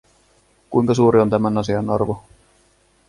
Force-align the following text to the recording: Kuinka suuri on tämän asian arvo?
Kuinka 0.69 0.93
suuri 0.93 1.19
on 1.19 1.29
tämän 1.29 1.57
asian 1.57 1.89
arvo? 1.89 2.23